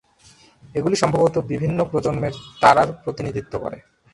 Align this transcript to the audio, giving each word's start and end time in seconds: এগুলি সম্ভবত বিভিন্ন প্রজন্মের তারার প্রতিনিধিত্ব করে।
এগুলি 0.75 0.95
সম্ভবত 0.95 1.35
বিভিন্ন 1.51 1.79
প্রজন্মের 1.83 2.33
তারার 2.61 2.89
প্রতিনিধিত্ব 3.03 3.53
করে। 3.59 3.77